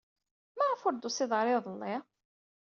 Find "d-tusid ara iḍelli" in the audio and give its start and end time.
0.95-1.95